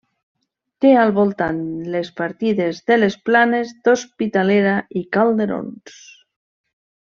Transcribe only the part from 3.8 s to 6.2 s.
l'Hospitalera i Calderons.